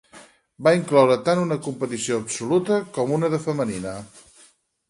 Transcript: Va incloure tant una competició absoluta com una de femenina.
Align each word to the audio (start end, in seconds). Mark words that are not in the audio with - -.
Va 0.67 0.71
incloure 0.77 1.17
tant 1.27 1.41
una 1.41 1.59
competició 1.67 2.19
absoluta 2.23 2.81
com 2.97 3.15
una 3.19 3.33
de 3.35 3.41
femenina. 3.47 3.95